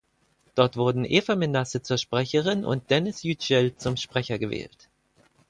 Dort 0.55 0.77
wurden 0.77 1.05
Eva 1.05 1.35
Menasse 1.35 1.83
zur 1.83 1.99
Sprecherin 1.99 2.65
und 2.65 2.89
Deniz 2.89 3.21
Yücel 3.21 3.75
zum 3.75 3.97
Sprecher 3.97 4.39
gewählt. 4.39 4.89